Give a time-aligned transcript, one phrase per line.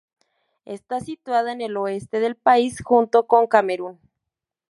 [0.65, 3.99] Está situada en el oeste del país, junto con Camerún.